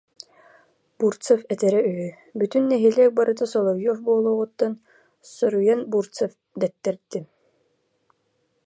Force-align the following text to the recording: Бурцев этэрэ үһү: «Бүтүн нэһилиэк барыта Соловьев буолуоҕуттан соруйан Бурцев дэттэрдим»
Бурцев 0.97 1.39
этэрэ 1.53 1.79
үһү: 1.89 2.09
«Бүтүн 2.37 2.63
нэһилиэк 2.71 3.11
барыта 3.17 3.45
Соловьев 3.53 3.97
буолуоҕуттан 4.05 4.73
соруйан 5.35 5.79
Бурцев 5.91 6.31
дэттэрдим» 6.59 7.25